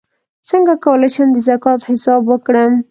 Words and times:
څنګه 0.49 0.73
کولی 0.85 1.09
شم 1.15 1.27
د 1.33 1.37
زکات 1.49 1.79
حساب 1.89 2.21
وکړم 2.27 2.71